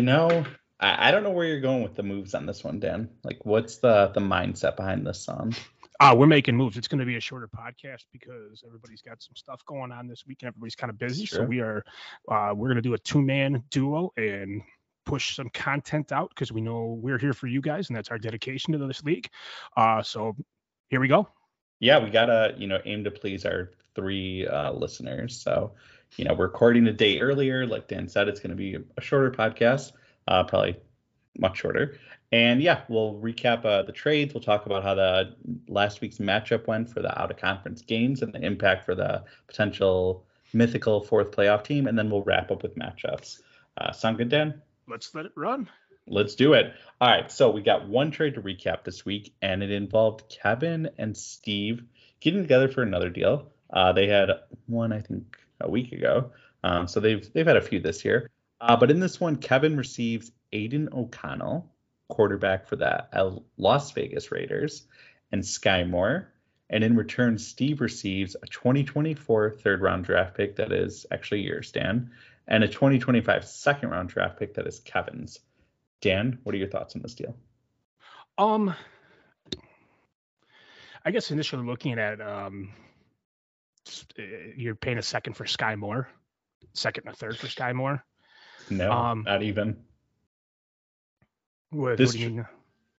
[0.00, 0.46] You know,
[0.80, 3.10] I, I don't know where you're going with the moves on this one, Dan.
[3.22, 5.54] Like, what's the the mindset behind this song?
[6.00, 6.78] Uh, we're making moves.
[6.78, 10.26] It's going to be a shorter podcast because everybody's got some stuff going on this
[10.26, 11.26] week and everybody's kind of busy.
[11.26, 11.84] So we are,
[12.30, 14.62] uh, we're going to do a two man duo and
[15.04, 18.18] push some content out because we know we're here for you guys and that's our
[18.18, 19.28] dedication to this league.
[19.76, 20.34] Uh, so
[20.88, 21.28] here we go.
[21.78, 25.42] Yeah, we gotta you know aim to please our three uh, listeners.
[25.42, 25.72] So
[26.16, 27.66] you know we're recording a day earlier.
[27.66, 29.92] Like Dan said, it's going to be a shorter podcast,
[30.28, 30.76] uh, probably
[31.38, 31.98] much shorter.
[32.32, 34.34] And yeah, we'll recap uh, the trades.
[34.34, 35.34] We'll talk about how the
[35.68, 39.24] last week's matchup went for the out of conference games and the impact for the
[39.48, 43.40] potential mythical fourth playoff team, and then we'll wrap up with matchups.
[43.76, 44.60] Uh, sound good, Dan?
[44.86, 45.68] Let's let it run.
[46.06, 46.72] Let's do it.
[47.00, 50.90] All right, so we got one trade to recap this week, and it involved Kevin
[50.98, 51.84] and Steve
[52.20, 53.52] getting together for another deal.
[53.72, 54.30] Uh, they had
[54.66, 56.32] one, I think, a week ago.
[56.62, 58.30] Um, so they've they've had a few this year.
[58.60, 61.70] Uh, but in this one, Kevin receives Aidan O'Connell,
[62.08, 64.86] quarterback for the Las Vegas Raiders,
[65.32, 66.32] and Skyy Moore.
[66.68, 71.72] And in return, Steve receives a 2024 third round draft pick that is actually yours,
[71.72, 72.10] Dan,
[72.46, 75.40] and a 2025 second round draft pick that is Kevin's.
[76.00, 77.36] Dan, what are your thoughts on this deal?
[78.38, 78.74] Um,
[81.04, 82.72] I guess initially looking at um,
[84.56, 86.08] you're paying a second for Skyy Moore,
[86.74, 88.04] second and a third for Skyy Moore.
[88.68, 89.76] No, um, not even.
[91.70, 92.46] What, this, what do you mean?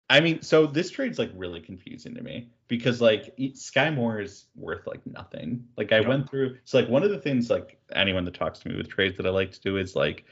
[0.10, 4.46] I mean, so this trade's like really confusing to me because like Skyy Moore is
[4.56, 5.66] worth like nothing.
[5.78, 6.08] Like I yep.
[6.08, 8.90] went through, so like one of the things like anyone that talks to me with
[8.90, 10.26] trades that I like to do is like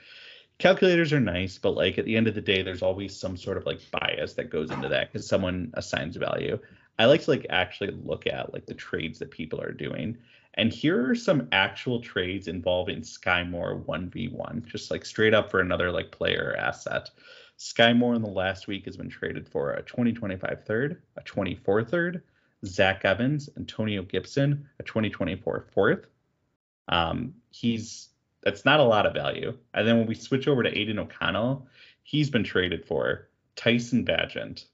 [0.58, 3.56] calculators are nice, but like at the end of the day, there's always some sort
[3.56, 6.60] of like bias that goes into that because someone assigns value.
[6.98, 10.18] I like to like actually look at like the trades that people are doing.
[10.56, 15.60] And here are some actual trades involving Skyy Moore 1v1, just like straight up for
[15.60, 17.10] another like player asset.
[17.58, 21.84] Skyy Moore in the last week has been traded for a 2025 third, a 24
[21.84, 22.24] third,
[22.66, 26.08] Zach Evans, Antonio Gibson, a 2024 fourth.
[26.88, 28.10] Um, he's
[28.42, 29.58] that's not a lot of value.
[29.74, 31.68] And then when we switch over to Aidan O'Connell,
[32.04, 34.66] he's been traded for Tyson Bagent,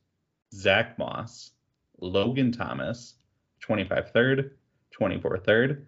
[0.54, 1.52] Zach Moss,
[2.00, 3.16] Logan Thomas,
[3.62, 4.58] 25 third,
[4.96, 5.88] 24 third.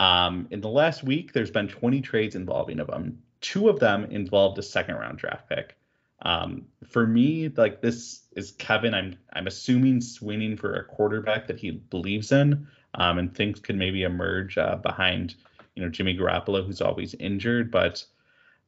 [0.00, 3.22] Um, in the last week, there's been 20 trades involving of them.
[3.40, 5.76] Two of them involved a second round draft pick.
[6.22, 8.94] Um, for me, like this is Kevin.
[8.94, 13.76] I'm I'm assuming swinging for a quarterback that he believes in um, and thinks could
[13.76, 15.34] maybe emerge uh, behind
[15.74, 17.70] you know Jimmy Garoppolo, who's always injured.
[17.70, 18.04] But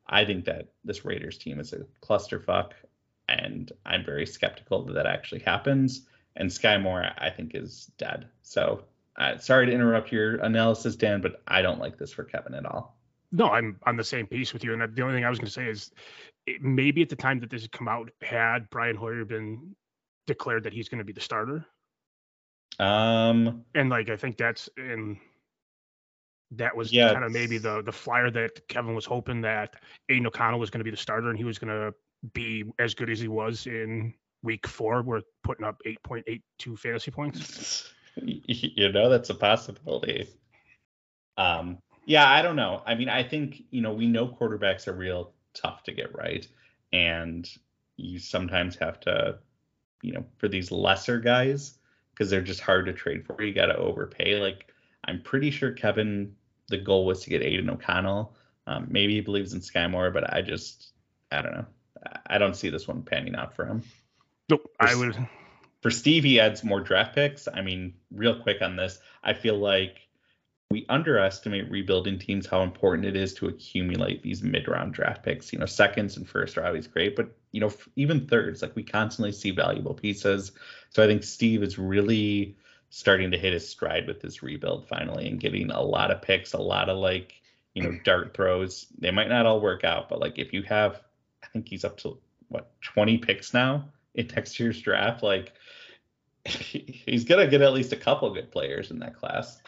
[0.06, 2.72] I think that this Raiders team is a clusterfuck,
[3.28, 6.06] and I'm very skeptical that that actually happens.
[6.36, 8.28] And Skyy Moore, I think, is dead.
[8.42, 8.84] So
[9.18, 12.66] uh, sorry to interrupt your analysis, Dan, but I don't like this for Kevin at
[12.66, 12.98] all.
[13.32, 14.72] No, I'm on the same piece with you.
[14.72, 15.90] And the only thing I was going to say is
[16.46, 19.74] it, maybe at the time that this had come out, had Brian Hoyer been
[20.26, 21.66] declared that he's going to be the starter.
[22.78, 25.18] Um, and like I think that's in
[26.52, 29.74] that was yeah, kind of maybe the the flyer that Kevin was hoping that
[30.10, 31.94] Aidan O'Connell was going to be the starter and he was going to
[32.34, 34.12] be as good as he was in
[34.42, 35.02] week four.
[35.02, 37.92] We're putting up 8.82 fantasy points.
[38.46, 40.28] You know, that's a possibility.
[41.36, 42.82] Um, yeah, I don't know.
[42.86, 46.46] I mean, I think, you know, we know quarterbacks are real tough to get right.
[46.92, 47.48] And
[47.96, 49.38] you sometimes have to,
[50.02, 51.78] you know, for these lesser guys,
[52.12, 54.40] because they're just hard to trade for, you got to overpay.
[54.40, 54.72] Like,
[55.04, 56.34] I'm pretty sure Kevin,
[56.68, 58.34] the goal was to get Aidan O'Connell.
[58.66, 60.92] Um, maybe he believes in Skyy Moore, but I just,
[61.30, 61.66] I don't know.
[62.26, 63.82] I don't see this one panning out for him.
[64.48, 65.16] Nope, I would.
[65.82, 67.48] For Steve, he adds more draft picks.
[67.52, 70.00] I mean, real quick on this, I feel like
[70.70, 75.52] we underestimate rebuilding teams how important it is to accumulate these mid-round draft picks.
[75.52, 78.82] You know, seconds and first are always great, but you know, even thirds, like we
[78.82, 80.52] constantly see valuable pieces.
[80.90, 82.56] So I think Steve is really
[82.90, 86.52] starting to hit his stride with this rebuild finally and getting a lot of picks,
[86.52, 87.34] a lot of like,
[87.74, 88.86] you know, dart throws.
[88.98, 91.00] They might not all work out, but like if you have,
[91.44, 92.18] I think he's up to
[92.48, 93.88] what 20 picks now
[94.28, 95.22] in next year's draft.
[95.22, 95.52] Like
[96.44, 99.60] he's gonna get at least a couple good players in that class.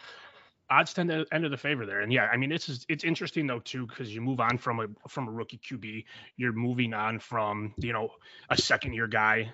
[0.70, 3.04] Odds tend to end enter the favor there, and yeah, I mean this is it's
[3.04, 6.04] interesting though too because you move on from a from a rookie QB,
[6.36, 8.10] you're moving on from you know
[8.50, 9.52] a second year guy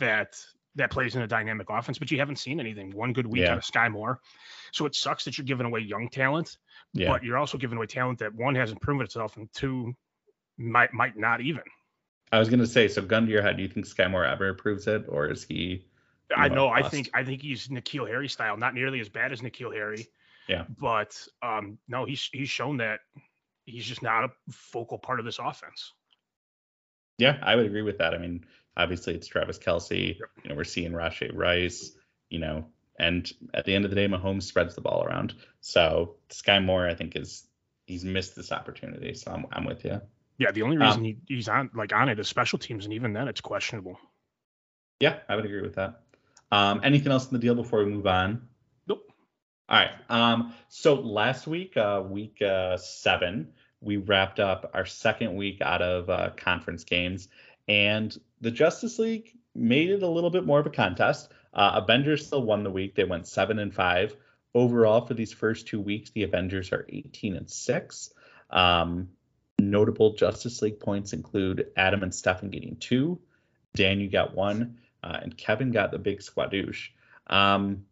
[0.00, 0.36] that
[0.74, 2.90] that plays in a dynamic offense, but you haven't seen anything.
[2.92, 3.52] One good week yeah.
[3.52, 4.20] out of Skyy Moore,
[4.72, 6.56] so it sucks that you're giving away young talent,
[6.92, 7.08] yeah.
[7.08, 9.94] but you're also giving away talent that one hasn't proven itself, and two
[10.56, 11.62] might might not even.
[12.30, 14.48] I was gonna say, so gun to your head, do you think Skyy Moore ever
[14.48, 15.86] approves it, or is he?
[16.34, 16.68] I know.
[16.68, 20.08] I think I think he's N'Keal Harry style, not nearly as bad as N'Keal Harry.
[20.48, 20.64] Yeah.
[20.80, 23.00] But um, no, he's he's shown that
[23.64, 25.92] he's just not a focal part of this offense.
[27.18, 28.14] Yeah, I would agree with that.
[28.14, 28.44] I mean,
[28.76, 30.18] obviously it's Travis Kelce.
[30.18, 30.28] Yep.
[30.42, 31.92] You know, we're seeing Rashee Rice.
[32.30, 32.66] You know,
[32.98, 35.34] and at the end of the day, Mahomes spreads the ball around.
[35.60, 37.46] So Skyy Moore, I think, is
[37.86, 39.14] he's missed this opportunity.
[39.14, 40.00] So I'm I'm with you.
[40.38, 42.94] Yeah, the only reason um, he, he's on like on it is special teams, and
[42.94, 43.98] even then it's questionable.
[45.00, 46.02] Yeah, I would agree with that.
[46.50, 48.48] Um, anything else in the deal before we move on?
[48.86, 49.02] Nope.
[49.68, 49.90] All right.
[50.08, 55.82] Um, so last week, uh, week uh, seven, we wrapped up our second week out
[55.82, 57.28] of uh, conference games,
[57.66, 61.30] and the Justice League made it a little bit more of a contest.
[61.52, 64.16] Uh, Avengers still won the week; they went seven and five
[64.54, 66.10] overall for these first two weeks.
[66.10, 68.12] The Avengers are 18 and six.
[68.50, 69.08] Um,
[69.58, 73.18] notable Justice League points include Adam and Stefan getting two,
[73.74, 76.88] Dan you got one, uh, and Kevin got the big squadouche.
[77.26, 77.84] Um,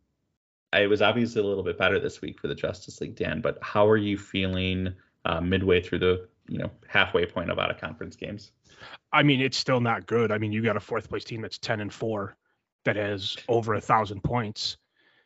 [0.73, 3.41] it was obviously a little bit better this week for the Justice League, Dan.
[3.41, 7.71] But how are you feeling uh, midway through the you know halfway point of out
[7.71, 8.53] of conference games?
[9.13, 10.31] I mean, it's still not good.
[10.31, 12.37] I mean, you got a fourth place team that's ten and four
[12.85, 14.77] that has over a thousand points.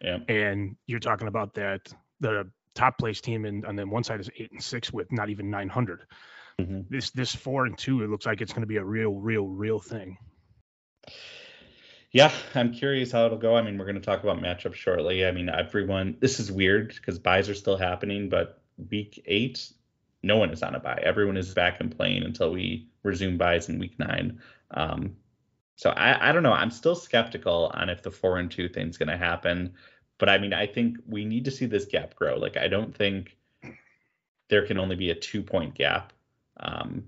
[0.00, 0.18] Yeah.
[0.28, 4.30] And you're talking about that the top place team and, and then one side is
[4.38, 6.06] eight and six with not even 900.
[6.60, 6.80] Mm-hmm.
[6.90, 9.46] This this four and two, it looks like it's going to be a real, real,
[9.46, 10.18] real thing.
[12.12, 13.56] Yeah, I'm curious how it'll go.
[13.56, 15.24] I mean, we're going to talk about matchups shortly.
[15.24, 19.72] I mean, everyone, this is weird because byes are still happening, but week eight,
[20.22, 21.00] no one is on a bye.
[21.02, 24.40] Everyone is back and playing until we resume byes in week nine.
[24.72, 25.16] Um,
[25.76, 26.52] so I, I don't know.
[26.52, 29.74] I'm still skeptical on if the four and two thing's going to happen.
[30.20, 32.36] But I mean, I think we need to see this gap grow.
[32.36, 33.36] Like, I don't think
[34.48, 36.12] there can only be a two point gap
[36.58, 37.02] um,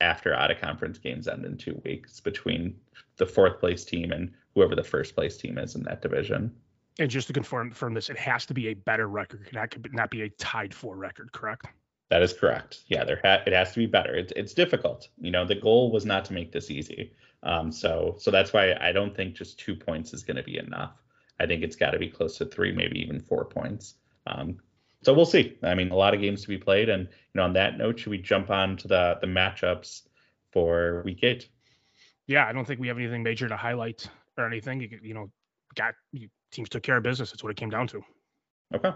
[0.00, 2.74] after out of conference games end in two weeks between
[3.18, 6.50] the fourth place team and whoever the first place team is in that division.
[6.98, 9.46] And just to confirm from this, it has to be a better record.
[9.52, 11.66] It could not be a tied for record, correct?
[12.08, 12.84] That is correct.
[12.86, 14.14] Yeah, there ha- it has to be better.
[14.14, 15.08] It's it's difficult.
[15.20, 17.12] You know, the goal was not to make this easy.
[17.42, 20.56] Um, so so that's why I don't think just two points is going to be
[20.56, 20.94] enough.
[21.40, 23.94] I think it's got to be close to three, maybe even four points.
[24.26, 24.58] Um,
[25.02, 25.56] so we'll see.
[25.62, 28.00] I mean, a lot of games to be played, and you know, on that note,
[28.00, 30.02] should we jump on to the the matchups
[30.50, 31.48] for Week Eight?
[32.26, 34.80] Yeah, I don't think we have anything major to highlight or anything.
[34.80, 35.30] You, you know,
[35.74, 35.94] got
[36.50, 37.30] teams took care of business.
[37.30, 38.02] That's what it came down to.
[38.74, 38.92] Okay.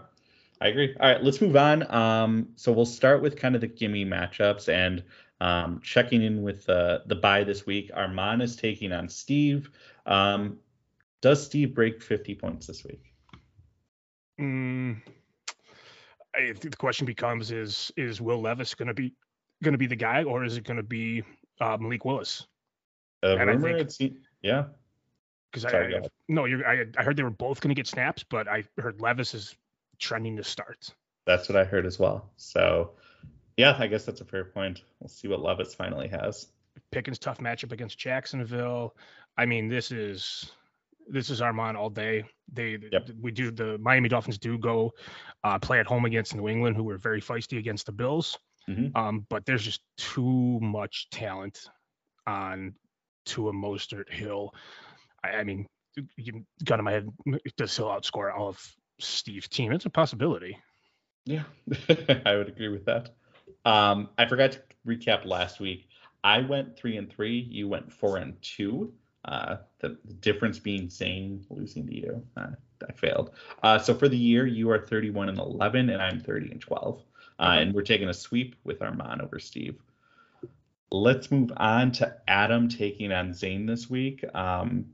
[0.61, 0.95] I agree.
[1.01, 1.93] All right, let's move on.
[1.93, 5.03] Um, so we'll start with kind of the gimme matchups and
[5.41, 7.91] um, checking in with uh, the bye this week.
[7.93, 9.71] Armand is taking on Steve.
[10.07, 10.59] Um,
[11.23, 13.03] does Steve break 50 points this week?
[14.39, 15.01] Mm,
[16.35, 19.15] I think the question becomes: Is is Will Levis going to be
[19.63, 21.23] going to be the guy, or is it going to be
[21.61, 22.47] uh, Malik Willis?
[23.23, 24.65] Uh, and I think, yeah.
[25.53, 28.25] Because I, I no, you're, I, I heard they were both going to get snaps,
[28.25, 29.55] but I heard Levis is
[29.99, 30.93] trending to start.
[31.27, 32.31] That's what I heard as well.
[32.37, 32.93] So,
[33.57, 34.83] yeah, I guess that's a fair point.
[34.99, 36.49] We'll see what Levis finally has.
[36.91, 38.97] Pickens tough matchup against Jacksonville.
[39.37, 40.51] I mean, this is
[41.09, 42.25] this is Armand all day.
[42.53, 43.09] They yep.
[43.21, 44.93] we do the Miami Dolphins do go
[45.45, 48.39] uh, play at home against New England, who were very feisty against the Bills.
[48.69, 48.97] Mm-hmm.
[48.97, 51.69] Um, but there's just too much talent
[52.27, 52.75] on
[53.27, 54.55] Tua Mostert Hill.
[55.25, 55.67] I, I mean,
[56.17, 57.09] you got in my head,
[57.57, 58.61] does Hill outscore all of
[59.01, 59.73] Steve's team?
[59.73, 60.59] It's a possibility.
[61.25, 61.45] Yeah,
[62.27, 63.15] I would agree with that.
[63.65, 65.89] Um, I forgot to recap last week.
[66.25, 67.39] I went three and three.
[67.39, 68.93] You went four and two.
[69.25, 72.23] Uh, the, the, difference being Zane losing to you.
[72.37, 72.49] Uh,
[72.89, 73.31] I failed.
[73.63, 77.01] Uh, so for the year, you are 31 and 11, and I'm 30 and 12.
[77.39, 79.79] Uh, and we're taking a sweep with Armand over Steve.
[80.91, 84.25] Let's move on to Adam taking on Zane this week.
[84.35, 84.87] Um,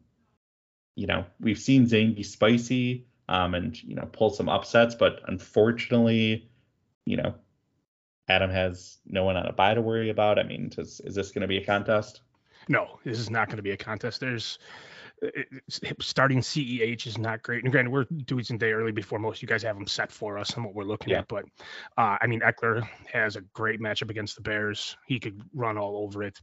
[0.94, 5.20] you know, we've seen Zane be spicy um, and you know pull some upsets, but
[5.26, 6.50] unfortunately,
[7.04, 7.34] you know,
[8.28, 10.38] Adam has no one on a bye to worry about.
[10.38, 12.20] I mean, does, is this going to be a contest?
[12.68, 14.20] No, this is not going to be a contest.
[14.20, 14.58] There's
[16.00, 17.64] starting CEH is not great.
[17.64, 20.12] And granted, we're doing some day early before most of you guys have them set
[20.12, 21.18] for us and what we're looking yeah.
[21.18, 21.28] at.
[21.28, 21.44] But
[21.96, 24.96] uh, I mean, Ekeler has a great matchup against the Bears.
[25.06, 26.40] He could run all over it.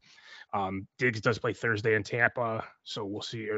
[0.54, 3.50] Um, Diggs does play Thursday in Tampa, so we'll see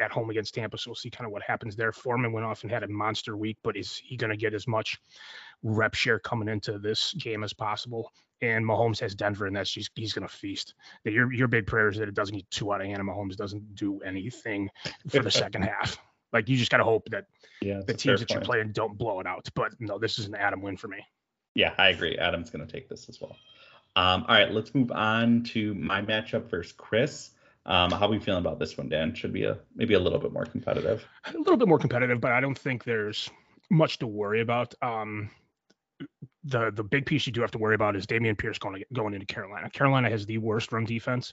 [0.00, 0.78] at home against Tampa.
[0.78, 1.92] So we'll see kind of what happens there.
[1.92, 4.66] Foreman went off and had a monster week, but is he going to get as
[4.66, 4.98] much
[5.62, 8.10] rep share coming into this game as possible?
[8.42, 10.74] And Mahomes has Denver, and that's just he's going to feast.
[11.04, 13.36] Your your big prayer is that it doesn't get too out of hand, and Mahomes
[13.36, 14.68] doesn't do anything
[15.08, 15.98] for the second half.
[16.32, 17.26] Like you just got to hope that
[17.62, 19.48] yeah, the teams that you're playing don't blow it out.
[19.54, 20.98] But no, this is an Adam win for me.
[21.54, 22.18] Yeah, I agree.
[22.18, 23.36] Adam's going to take this as well.
[23.96, 27.30] Um, all right, let's move on to my matchup versus Chris.
[27.64, 29.14] Um, how are we feeling about this one, Dan?
[29.14, 31.04] Should be a maybe a little bit more competitive.
[31.24, 33.30] A little bit more competitive, but I don't think there's
[33.70, 34.74] much to worry about.
[34.82, 35.30] Um,
[36.46, 39.14] the the big piece you do have to worry about is Dameon Pierce going going
[39.14, 39.68] into Carolina.
[39.68, 41.32] Carolina has the worst run defense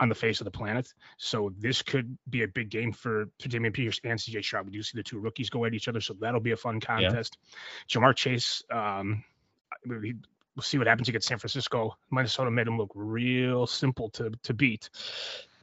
[0.00, 3.48] on the face of the planet, so this could be a big game for, for
[3.48, 4.66] Dameon Pierce and CJ Stroud.
[4.66, 6.80] We do see the two rookies go at each other, so that'll be a fun
[6.80, 7.38] contest.
[7.40, 8.00] Yeah.
[8.00, 9.22] Ja'Marr Chase, um,
[9.86, 10.12] we'll
[10.60, 11.96] see what happens against San Francisco.
[12.10, 14.90] Minnesota made him look real simple to to beat.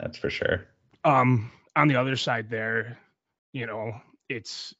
[0.00, 0.66] That's for sure.
[1.04, 2.98] Um, on the other side, there,
[3.52, 3.92] you know,
[4.28, 4.74] it's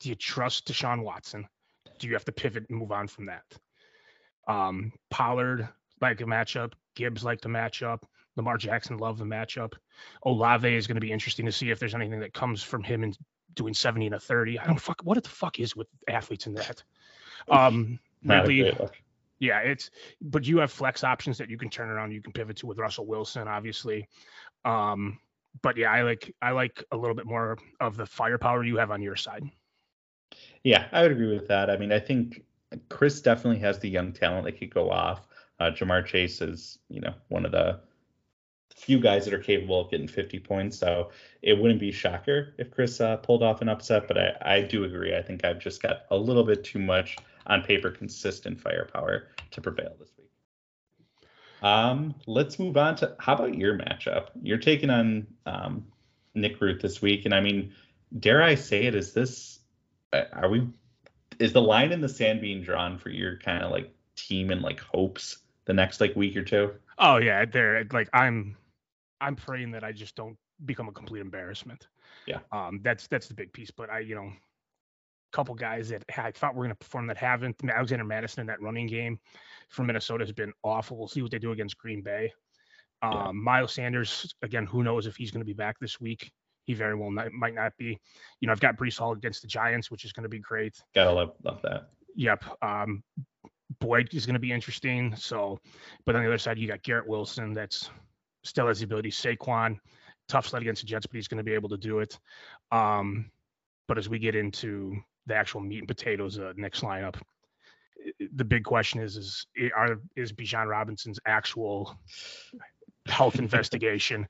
[0.00, 1.48] do you trust Deshaun Watson?
[2.04, 3.44] Do you have to pivot and move on from that?
[4.46, 5.66] Um, Pollard
[6.02, 6.74] like a matchup.
[6.94, 8.02] Gibbs like the matchup.
[8.36, 9.72] Lamar Jackson love the matchup.
[10.22, 13.04] Olave is going to be interesting to see if there's anything that comes from him
[13.04, 13.14] in
[13.54, 14.58] doing 70 and a 30.
[14.58, 16.82] I don't fuck what the fuck is with athletes in that.
[17.50, 18.76] Um, really,
[19.38, 19.88] yeah, it's
[20.20, 22.12] but you have flex options that you can turn around.
[22.12, 24.08] You can pivot to with Russell Wilson, obviously.
[24.66, 25.18] Um,
[25.62, 28.90] but yeah, I like I like a little bit more of the firepower you have
[28.90, 29.44] on your side.
[30.62, 31.70] Yeah, I would agree with that.
[31.70, 32.42] I mean, I think
[32.88, 35.26] Chris definitely has the young talent that could go off.
[35.60, 37.80] Uh, Ja'Marr Chase is, you know, one of the
[38.74, 40.78] few guys that are capable of getting 50 points.
[40.78, 41.10] So
[41.42, 44.08] it wouldn't be shocker if Chris uh, pulled off an upset.
[44.08, 45.16] But I, I do agree.
[45.16, 47.16] I think I've just got a little bit too much
[47.46, 50.30] on paper consistent firepower to prevail this week.
[51.62, 54.28] Um, let's move on to how about your matchup?
[54.42, 55.86] You're taking on um,
[56.34, 57.72] Nick Ruth this week, and I mean,
[58.18, 58.94] dare I say it?
[58.94, 59.53] Is this
[60.32, 60.68] are we
[61.38, 64.62] is the line in the sand being drawn for your kind of like team and
[64.62, 66.72] like hopes the next like week or two?
[66.98, 68.56] Oh yeah, there like I'm
[69.20, 71.88] I'm praying that I just don't become a complete embarrassment.
[72.26, 72.40] Yeah.
[72.52, 73.70] Um that's that's the big piece.
[73.70, 74.32] But I, you know,
[75.34, 77.56] couple guys that I thought were going to perform that haven't.
[77.68, 79.18] Alexander Mattison in that running game
[79.68, 80.96] from Minnesota has been awful.
[80.96, 82.32] We'll see what they do against Green Bay.
[83.02, 83.32] Um, yeah.
[83.32, 86.30] Miles Sanders, again, who knows if he's going to be back this week?
[86.64, 87.98] He very well not, might not be.
[88.40, 90.82] You know, I've got Breece Hall against the Giants, which is going to be great.
[90.94, 91.90] Gotta love, love that.
[92.16, 92.44] Yep.
[92.62, 93.02] Um,
[93.80, 95.14] Boyd is going to be interesting.
[95.16, 95.58] So,
[96.04, 97.52] but on the other side, you got Garrett Wilson.
[97.52, 97.90] That's
[98.42, 99.10] still has the ability.
[99.10, 99.78] Saquon,
[100.28, 102.18] tough sled against the Jets, but he's going to be able to do it.
[102.72, 103.30] Um,
[103.88, 107.16] but as we get into the actual meat and potatoes of next lineup,
[108.34, 111.98] the big question is: is are is Bijan Robinson's actual
[113.06, 114.26] health investigation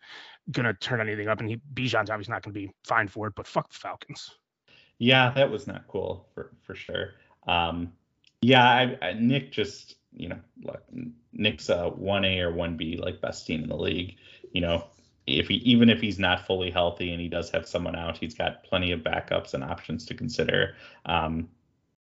[0.51, 1.41] going to turn anything up.
[1.41, 4.31] And he, Bijan's obviously not going to be fine for it, but fuck the Falcons.
[4.99, 7.15] Yeah, that was not cool for for sure.
[7.49, 7.93] Um,
[8.41, 10.83] yeah, I, I, Nick just you know look,
[11.33, 14.17] Nick's a one A or one B like best team in the league.
[14.53, 14.85] You know,
[15.27, 18.35] if he even if he's not fully healthy and he does have someone out, he's
[18.35, 20.77] got plenty of backups and options to consider.
[21.07, 21.49] Um,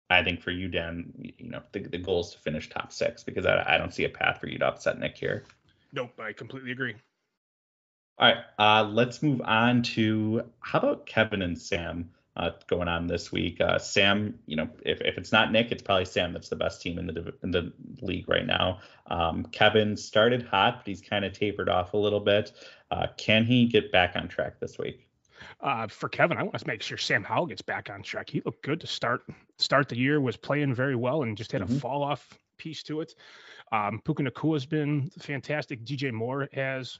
[0.09, 3.23] I think for you, Dan, you know, the, the goal is to finish top six
[3.23, 5.45] because I, I don't see a path for you to upset Nick here.
[5.93, 6.95] Nope, I completely agree.
[8.17, 13.07] All right, uh, let's move on to how about Kevin and Sam uh, going on
[13.07, 13.61] this week?
[13.61, 16.81] Uh, Sam, you know, if, if it's not Nick, it's probably Sam that's the best
[16.81, 17.71] team in the in the
[18.01, 18.79] league right now.
[19.07, 22.51] Um, Kevin started hot, but he's kind of tapered off a little bit.
[22.91, 25.07] Uh, can he get back on track this week?
[25.61, 28.29] Uh, for Kevin, I want to make sure Sam Howell gets back on track.
[28.29, 29.23] He looked good to start
[29.57, 31.77] start the year, was playing very well, and just had mm-hmm.
[31.77, 33.15] a fall off piece to it.
[33.71, 35.83] Um, Puka Nacua has been fantastic.
[35.83, 36.99] DJ Moore has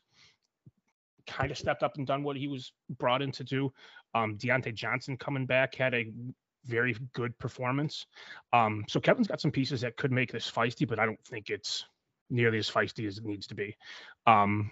[1.28, 3.72] kind of stepped up and done what he was brought in to do.
[4.14, 6.12] Um, Diontae Johnson coming back had a
[6.66, 8.06] very good performance.
[8.52, 11.50] Um, so Kevin's got some pieces that could make this feisty, but I don't think
[11.50, 11.86] it's
[12.30, 13.76] nearly as feisty as it needs to be.
[14.28, 14.72] Um,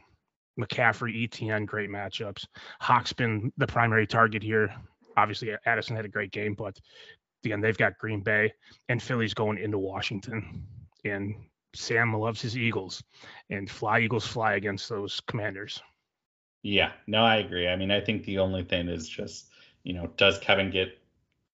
[0.59, 2.45] McCaffrey, ETN, great matchups.
[2.79, 4.73] Hawk's been the primary target here.
[5.17, 6.79] Obviously, Addison had a great game, but
[7.43, 8.53] again, they've got Green Bay
[8.89, 10.65] and Philly's going into Washington.
[11.03, 11.35] And
[11.73, 13.01] Sam loves his Eagles,
[13.49, 15.81] and fly Eagles fly against those Commanders.
[16.63, 17.67] Yeah, no, I agree.
[17.67, 19.49] I mean, I think the only thing is just,
[19.83, 20.99] you know, does Kevin get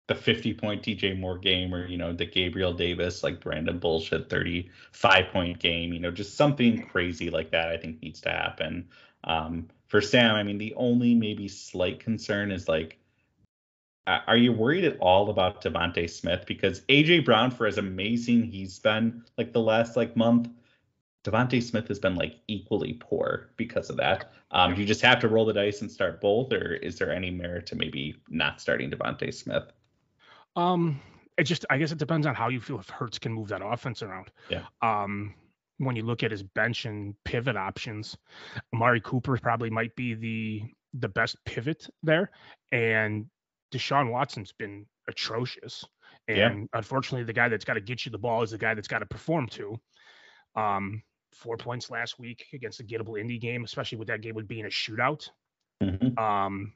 [0.08, 4.28] the 50 point DJ Moore game or, you know, the Gabriel Davis, like Brandon bullshit
[4.30, 8.88] 35 point game, you know, just something crazy like that, I think needs to happen.
[9.24, 12.98] Um, for Sam, I mean, the only maybe slight concern is like,
[14.06, 16.44] are you worried at all about DeVonta Smith?
[16.46, 20.48] Because AJ Brown, for as amazing he's been like the last like month,
[21.24, 24.30] DeVonta Smith has been like equally poor because of that.
[24.52, 27.12] Um, do you just have to roll the dice and start both, or is there
[27.12, 29.64] any merit to maybe not starting DeVonta Smith?
[30.54, 31.00] Um,
[31.36, 33.60] it just I guess it depends on how you feel if Hurts can move that
[33.62, 34.30] offense around.
[34.48, 34.62] Yeah.
[34.82, 35.34] Um,
[35.78, 38.16] when you look at his bench and pivot options,
[38.72, 40.62] Amari Cooper probably might be the
[40.94, 42.30] the best pivot there,
[42.70, 43.26] and
[43.76, 45.84] Deshaun Watson's been atrocious.
[46.28, 46.78] And yeah.
[46.78, 49.00] unfortunately, the guy that's got to get you the ball is the guy that's got
[49.00, 49.78] to perform too.
[50.56, 51.02] Um,
[51.32, 54.64] four points last week against the gettable indie game, especially with that game with being
[54.64, 55.28] a shootout.
[55.82, 56.18] Mm-hmm.
[56.18, 56.72] Um,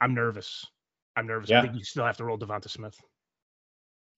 [0.00, 0.66] I'm nervous.
[1.16, 1.50] I'm nervous.
[1.50, 1.60] Yeah.
[1.60, 2.98] I think you still have to roll DeVonta Smith.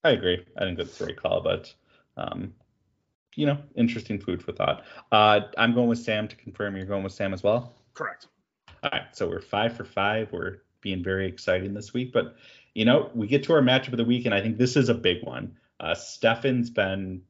[0.02, 0.45] I agree.
[0.57, 1.73] I think that's a great call, but
[2.16, 2.54] um,
[3.37, 4.85] you know, interesting food for thought.
[5.12, 6.76] Uh, I'm going with Sam to confirm.
[6.76, 7.75] You're going with Sam as well.
[7.95, 8.28] Correct.
[8.83, 10.31] All right, so we're five for five.
[10.33, 12.37] We're being very exciting this week, but
[12.75, 14.88] you know, we get to our matchup of the week, and I think this is
[14.88, 15.57] a big one.
[15.81, 17.23] Uh, Stefan's been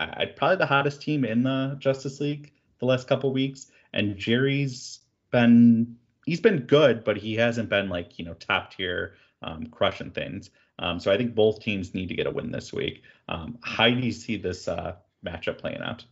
[0.00, 5.00] uh, probably the hottest team in the Justice League the last couple weeks, and Jerry's
[5.30, 10.10] been he's been good, but he hasn't been like you know top tier um, crushing
[10.10, 10.50] things.
[10.78, 13.02] Um, so I think both teams need to get a win this week.
[13.28, 16.04] Um, how do you see this uh, matchup playing out?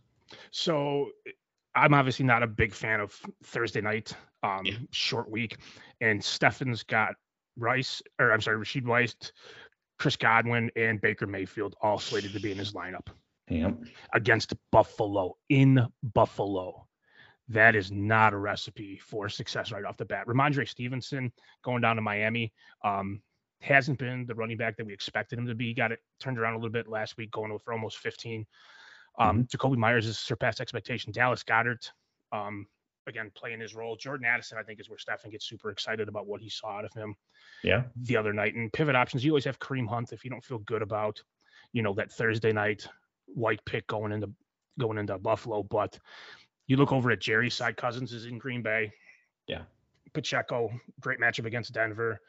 [0.51, 1.11] So
[1.75, 4.13] I'm obviously not a big fan of Thursday night
[4.43, 4.75] um, yeah.
[4.91, 5.57] short week,
[6.01, 7.15] and Stefan's got
[7.57, 9.15] Rice or I'm sorry, Rashid Rice,
[9.99, 13.07] Chris Godwin, and Baker Mayfield all slated to be in his lineup.
[13.49, 13.77] Yep.
[14.13, 16.87] Against Buffalo in Buffalo.
[17.49, 20.27] That is not a recipe for success right off the bat.
[20.27, 21.31] Rhamondre Stevenson
[21.63, 22.53] going down to Miami.
[22.83, 23.21] Um,
[23.59, 25.67] hasn't been the running back that we expected him to be.
[25.67, 28.45] He got it turned around a little bit last week, going for almost 15.
[29.19, 29.57] Um, mm-hmm.
[29.57, 31.11] Jakobi Meyers has surpassed expectation.
[31.11, 31.91] Dallas Goedert,
[32.31, 32.67] um,
[33.07, 33.95] again, playing his role.
[33.95, 36.85] Jordan Addison, I think, is where Stefan gets super excited about what he saw out
[36.85, 37.15] of him.
[37.63, 37.83] Yeah.
[38.01, 40.59] The other night, and pivot options, you always have Kareem Hunt if you don't feel
[40.59, 41.21] good about,
[41.73, 42.87] you know, that Thursday night
[43.27, 44.29] white pick going into
[44.79, 45.63] going into Buffalo.
[45.63, 45.99] But
[46.67, 48.91] you look over at Jerry's side, Cousins is in Green Bay.
[49.47, 49.63] Yeah.
[50.13, 52.19] Pacheco, great matchup against Denver.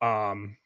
[0.00, 0.56] Um,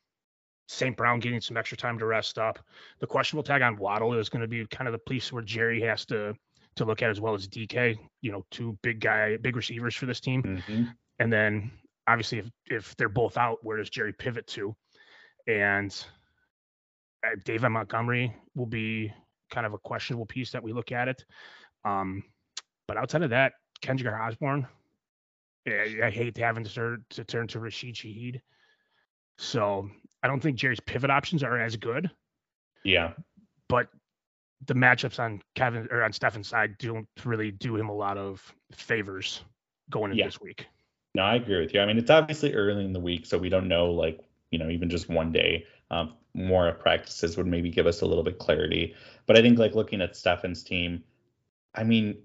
[0.67, 0.97] St.
[0.97, 2.59] Brown getting some extra time to rest up.
[3.01, 5.81] The questionable tag on Waddle is going to be kind of the piece where Jerry
[5.83, 6.35] has to
[6.77, 7.97] to look at as well as DK.
[8.23, 10.43] You know, two big guy, big receivers for this team.
[10.43, 10.85] Mm-hmm.
[11.19, 11.71] And then
[12.07, 14.75] obviously, if if they're both out, where does Jerry pivot to?
[15.47, 15.95] And
[17.25, 19.13] uh, David Montgomery will be
[19.51, 21.25] kind of a questionable piece that we look at it.
[21.85, 22.25] Um,
[22.89, 23.53] but outside of that,
[23.83, 24.67] Kendrick Osborn,
[25.69, 28.41] I, I hate having to turn to turn to Rashid Shaheed.
[29.37, 29.91] So
[30.25, 32.11] I don't think Jerry's pivot options are as good.
[32.83, 33.13] Yeah.
[33.69, 33.89] But
[34.67, 38.55] the matchups on Kevin or on Stefan's side don't really do him a lot of
[38.73, 39.43] favors
[39.91, 40.29] going into yeah.
[40.29, 40.67] this week.
[41.15, 41.81] No, I agree with you.
[41.81, 44.71] I mean, it's obviously early in the week, so we don't know like, you know,
[44.71, 45.67] even just one day.
[45.91, 48.95] Um, more practices would maybe give us a little bit clarity.
[49.27, 51.05] But I think like looking at Stefan's team,
[51.75, 52.17] I mean,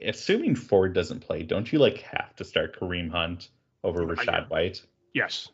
[0.00, 3.48] assuming Ford doesn't play, don't you like have to start Kareem Hunt
[3.82, 4.80] over Rachaad White?
[5.12, 5.48] Yes.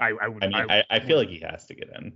[0.00, 0.44] I, I would.
[0.44, 2.12] I mean, I, I, feel like he has to get in.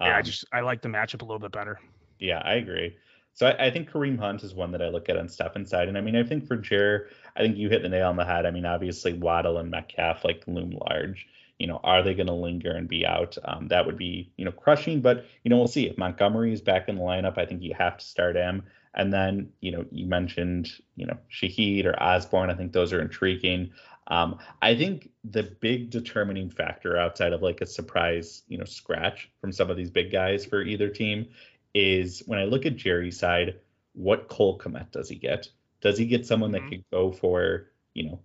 [0.00, 1.80] Yeah, um, I just I like the matchup a little bit better.
[2.18, 2.96] Yeah, I agree.
[3.34, 5.88] So I, I, think Kareem Hunt is one that I look at on Stefan's side,
[5.88, 8.24] and I mean, I think for Jer, I think you hit the nail on the
[8.24, 8.46] head.
[8.46, 11.26] I mean, obviously Waddle and Metcalf like loom large.
[11.58, 13.36] You know, are they going to linger and be out?
[13.44, 15.88] Um, that would be you know crushing, but you know we'll see.
[15.88, 18.62] If Montgomery is back in the lineup, I think you have to start him.
[18.94, 22.50] And then, you know, you mentioned, you know, Shaheed or Osborn.
[22.50, 23.70] I think those are intriguing.
[24.08, 29.30] Um, I think the big determining factor outside of like a surprise, you know, scratch
[29.40, 31.28] from some of these big guys for either team
[31.74, 33.60] is when I look at Jerry's side,
[33.92, 35.48] what Cole Kmet does he get?
[35.80, 36.64] Does he get someone mm-hmm.
[36.64, 38.20] that could go for, you know,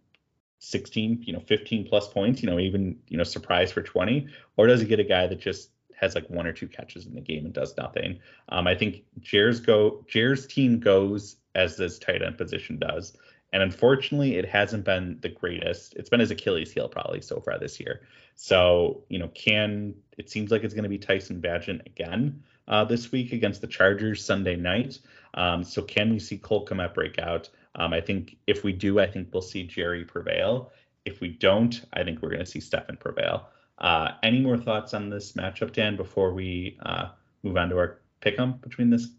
[0.60, 4.28] 16, you know, 15 plus points, you know, even, you know, surprise for 20?
[4.56, 5.70] Or does he get a guy that just
[6.00, 8.20] has like one or two catches in the game and does nothing?
[8.48, 13.18] Um, I think Jer's go Jer's team goes as this tight end position does.
[13.54, 15.94] And unfortunately, it hasn't been the greatest.
[15.94, 18.02] It's been his Achilles heel probably so far this year.
[18.36, 22.84] So, you know, can it seems like it's going to be Tyson Bagent again uh,
[22.84, 25.00] this week against the Chargers Sunday night.
[25.36, 27.50] Um, so, can we see Cole Kmet break out?
[27.76, 30.72] Um, I think if we do, I think we'll see Jerry prevail.
[31.06, 33.48] If we don't, I think we're going to see Stefan prevail.
[33.78, 37.10] Uh, any more thoughts on this matchup, Dan, before we uh,
[37.44, 39.10] move on to our pick 'em between this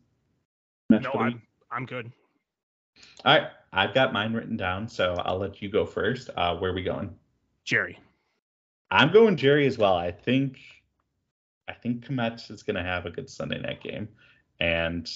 [0.90, 1.02] match?
[1.02, 2.10] No, I'm, I'm good.
[3.24, 3.48] All right.
[3.74, 6.30] I've got mine written down, so I'll let you go first.
[6.36, 7.12] Uh, where are we going?
[7.64, 7.98] Jerry.
[8.90, 9.96] I'm going Jerry as well.
[9.96, 10.58] I think
[11.68, 14.08] I think Kmet is going to have a good Sunday night game,
[14.60, 15.10] and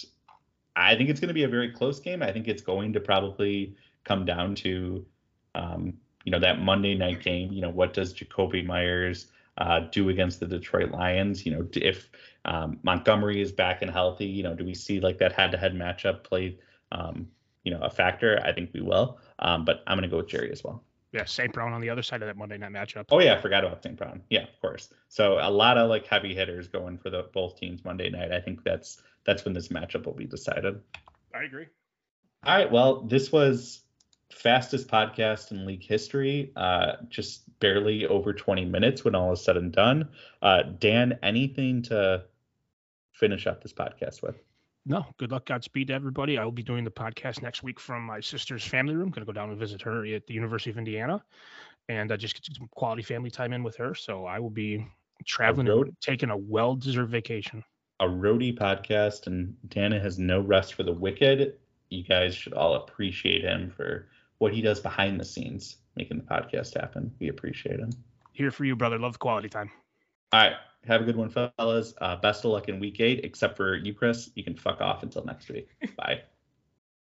[0.75, 2.21] I think it's going to be a very close game.
[2.21, 5.07] I think it's going to probably come down to,
[5.55, 5.95] um,
[6.25, 7.53] you know, that Monday night game.
[7.53, 9.27] You know, what does Jakobi Meyers
[9.59, 11.47] uh, do against the Detroit Lions?
[11.47, 12.11] You know, if
[12.45, 16.25] um, Montgomery is back and healthy, you know, do we see like that head-to-head matchup
[16.25, 16.59] played?
[16.91, 17.29] Um,
[17.65, 19.19] you know a factor, I think we will.
[19.39, 20.83] Um, but I'm going to go with Jerry as well.
[21.13, 21.53] Yeah, St.
[21.53, 23.07] Brown on the other side of that Monday night matchup.
[23.11, 23.97] Oh yeah, I forgot about St.
[23.97, 24.23] Brown.
[24.29, 24.93] Yeah, of course.
[25.09, 28.31] So a lot of like heavy hitters going for the both teams Monday night.
[28.31, 30.81] I think that's that's when this matchup will be decided.
[31.35, 31.67] I agree.
[32.45, 32.71] All right.
[32.71, 33.81] Well, this was
[34.31, 36.53] fastest podcast in league history.
[36.57, 40.09] Uh, just barely over 20 minutes when all is said and done.
[40.43, 42.25] Uh, Dan, anything to
[43.13, 44.37] finish up this podcast with?
[44.91, 46.39] No, good luck, Godspeed to everybody.
[46.39, 49.11] I will be doing the podcast next week from my sister's family room.
[49.11, 51.23] Going to go down and visit her at the University of Indiana,
[51.91, 53.95] and uh, just get some quality family time in with her.
[53.95, 54.87] So I will be
[55.27, 57.63] traveling and taking a well-deserved vacation.
[58.01, 61.59] a roadie podcast, and Dana has no rest for the wicked.
[61.91, 66.25] You guys should all appreciate him for what he does behind the scenes, making the
[66.25, 67.13] podcast happen.
[67.19, 67.91] We appreciate him.
[68.33, 68.99] Here for you, brother.
[68.99, 69.71] Love the quality time.
[70.33, 70.53] All right.
[70.89, 71.93] Have a good one, fellas.
[72.01, 74.31] Uh, best of luck in week eight, except for you, Chris.
[74.35, 75.69] You can fuck off until next week.
[75.97, 76.23] Bye.